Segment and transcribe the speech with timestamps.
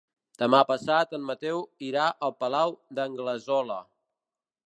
[0.43, 3.77] Demà passat en Mateu irà al Palau d'Anglesola.